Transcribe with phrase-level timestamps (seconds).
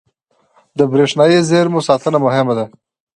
[0.77, 2.65] •د برېښنايي زېرمو ساتنه مهمه ده.